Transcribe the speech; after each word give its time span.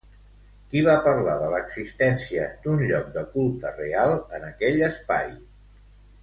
Qui 0.69 0.79
va 0.85 0.93
parlar 1.07 1.35
de 1.43 1.49
l'existència 1.55 2.47
d'un 2.63 2.81
lloc 2.93 3.11
de 3.19 3.25
culte 3.35 3.75
real 3.77 4.15
en 4.39 4.49
aquell 4.49 4.83
espai? 4.91 5.31